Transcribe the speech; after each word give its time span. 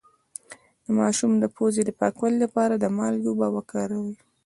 د 0.85 0.87
ماشوم 0.99 1.31
د 1.39 1.45
پوزې 1.55 1.81
د 1.85 1.91
پاکوالي 1.99 2.37
لپاره 2.45 2.73
د 2.77 2.85
مالګې 2.97 3.29
اوبه 3.31 3.47
وکاروئ 3.55 4.15